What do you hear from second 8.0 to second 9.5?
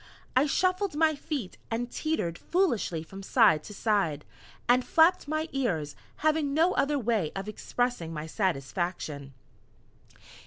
my satisfaction.